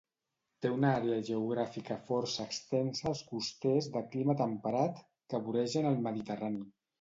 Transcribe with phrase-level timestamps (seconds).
[0.65, 6.67] Té una àrea geogràfica força extensa als costers de clima temperat que voregen el Mediterrani.